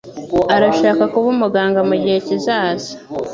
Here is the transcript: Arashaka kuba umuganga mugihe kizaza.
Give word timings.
Arashaka 0.55 1.03
kuba 1.13 1.27
umuganga 1.33 1.79
mugihe 1.89 2.17
kizaza. 2.27 2.91